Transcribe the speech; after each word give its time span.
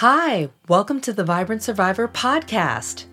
Hi, 0.00 0.50
welcome 0.68 1.00
to 1.00 1.12
the 1.14 1.24
Vibrant 1.24 1.62
Survivor 1.62 2.06
podcast. 2.06 3.06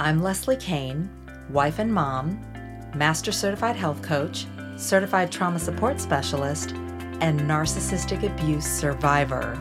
I'm 0.00 0.20
Leslie 0.20 0.56
Kane, 0.56 1.08
wife 1.48 1.78
and 1.78 1.94
mom, 1.94 2.40
master 2.96 3.30
certified 3.30 3.76
health 3.76 4.02
coach, 4.02 4.46
certified 4.76 5.30
trauma 5.30 5.60
support 5.60 6.00
specialist, 6.00 6.72
and 7.20 7.42
narcissistic 7.42 8.24
abuse 8.24 8.66
survivor. 8.66 9.56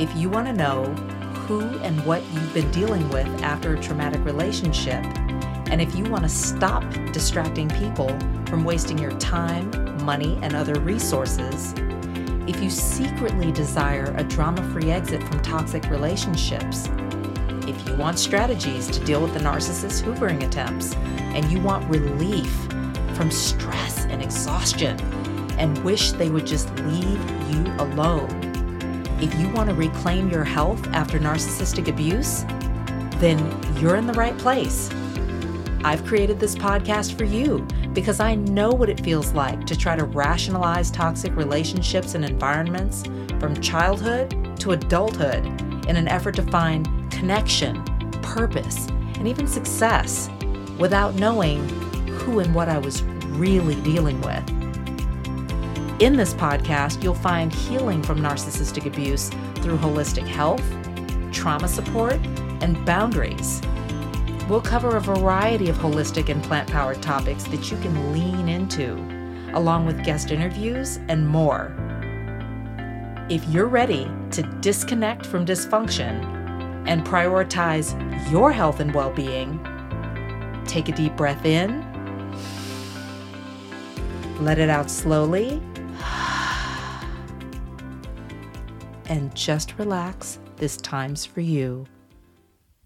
If 0.00 0.12
you 0.16 0.28
want 0.28 0.48
to 0.48 0.52
know 0.52 0.86
who 1.46 1.60
and 1.84 2.04
what 2.04 2.24
you've 2.32 2.52
been 2.52 2.72
dealing 2.72 3.08
with 3.10 3.28
after 3.44 3.72
a 3.76 3.80
traumatic 3.80 4.24
relationship, 4.24 5.04
and 5.70 5.80
if 5.80 5.94
you 5.94 6.02
want 6.02 6.24
to 6.24 6.28
stop 6.28 6.82
distracting 7.12 7.68
people 7.68 8.08
from 8.46 8.64
wasting 8.64 8.98
your 8.98 9.16
time, 9.20 9.70
money, 10.04 10.36
and 10.42 10.56
other 10.56 10.80
resources, 10.80 11.74
if 12.50 12.60
you 12.60 12.68
secretly 12.68 13.52
desire 13.52 14.12
a 14.16 14.24
drama 14.24 14.60
free 14.72 14.90
exit 14.90 15.22
from 15.22 15.40
toxic 15.40 15.88
relationships, 15.88 16.88
if 17.68 17.86
you 17.86 17.94
want 17.94 18.18
strategies 18.18 18.88
to 18.88 18.98
deal 19.04 19.22
with 19.22 19.32
the 19.34 19.38
narcissist 19.38 20.02
hoovering 20.02 20.44
attempts, 20.44 20.96
and 20.96 21.48
you 21.52 21.60
want 21.60 21.88
relief 21.88 22.52
from 23.14 23.30
stress 23.30 24.04
and 24.06 24.20
exhaustion, 24.20 24.98
and 25.60 25.78
wish 25.84 26.10
they 26.12 26.28
would 26.28 26.44
just 26.44 26.68
leave 26.80 27.30
you 27.52 27.72
alone, 27.78 28.28
if 29.20 29.32
you 29.38 29.48
want 29.50 29.68
to 29.68 29.74
reclaim 29.76 30.28
your 30.28 30.42
health 30.42 30.84
after 30.88 31.20
narcissistic 31.20 31.86
abuse, 31.86 32.42
then 33.20 33.38
you're 33.80 33.94
in 33.94 34.08
the 34.08 34.14
right 34.14 34.36
place. 34.38 34.90
I've 35.84 36.04
created 36.04 36.40
this 36.40 36.56
podcast 36.56 37.16
for 37.16 37.24
you 37.24 37.64
because 37.92 38.20
I 38.20 38.36
know 38.36 38.70
what 38.70 38.88
it 38.88 39.00
feels 39.00 39.32
like 39.32 39.66
to 39.66 39.76
try 39.76 39.96
to 39.96 40.04
rationalize 40.04 40.90
toxic 40.90 41.34
relationships 41.34 42.14
and 42.14 42.24
environments 42.24 43.04
from 43.40 43.60
childhood 43.60 44.58
to 44.60 44.72
adulthood 44.72 45.44
in 45.88 45.96
an 45.96 46.06
effort 46.06 46.36
to 46.36 46.42
find 46.42 46.88
connection, 47.10 47.82
purpose, 48.22 48.86
and 49.16 49.26
even 49.26 49.46
success 49.46 50.30
without 50.78 51.14
knowing 51.16 51.68
who 52.08 52.38
and 52.38 52.54
what 52.54 52.68
I 52.68 52.78
was 52.78 53.02
really 53.02 53.74
dealing 53.82 54.20
with. 54.20 54.48
In 56.00 56.16
this 56.16 56.32
podcast, 56.32 57.02
you'll 57.02 57.14
find 57.14 57.52
healing 57.52 58.02
from 58.02 58.20
narcissistic 58.20 58.86
abuse 58.86 59.28
through 59.56 59.76
holistic 59.76 60.26
health, 60.26 60.64
trauma 61.32 61.68
support, 61.68 62.14
and 62.62 62.82
boundaries. 62.86 63.60
We'll 64.50 64.60
cover 64.60 64.96
a 64.96 65.00
variety 65.00 65.68
of 65.68 65.76
holistic 65.76 66.28
and 66.28 66.42
plant 66.42 66.68
powered 66.68 67.00
topics 67.00 67.44
that 67.44 67.70
you 67.70 67.76
can 67.76 68.12
lean 68.12 68.48
into, 68.48 68.96
along 69.54 69.86
with 69.86 70.04
guest 70.04 70.32
interviews 70.32 70.98
and 71.06 71.28
more. 71.28 71.72
If 73.30 73.44
you're 73.44 73.68
ready 73.68 74.10
to 74.32 74.42
disconnect 74.60 75.24
from 75.24 75.46
dysfunction 75.46 76.24
and 76.88 77.06
prioritize 77.06 77.94
your 78.28 78.50
health 78.50 78.80
and 78.80 78.92
well 78.92 79.12
being, 79.12 79.60
take 80.66 80.88
a 80.88 80.92
deep 80.92 81.16
breath 81.16 81.44
in, 81.44 81.86
let 84.40 84.58
it 84.58 84.68
out 84.68 84.90
slowly, 84.90 85.50
and 89.06 89.32
just 89.36 89.78
relax. 89.78 90.40
This 90.56 90.76
time's 90.76 91.24
for 91.24 91.40
you. 91.40 91.86